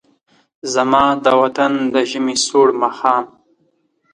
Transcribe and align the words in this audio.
زما 0.73 1.03
د 1.23 1.25
وطن 1.41 1.71
د 1.93 1.95
ژمې 2.09 2.35
سوړ 2.45 2.67
ماښام 2.81 3.25